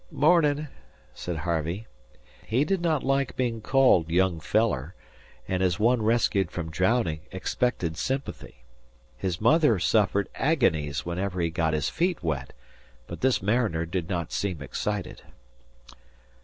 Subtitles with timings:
[0.09, 0.67] "Mornin',"
[1.13, 1.85] said Harvey.
[2.47, 4.95] He did not like being called "young feller";
[5.47, 8.63] and, as one rescued from drowning, expected sympathy.
[9.15, 12.51] His mother suffered agonies whenever he got his feet wet;
[13.05, 15.21] but this mariner did not seem excited.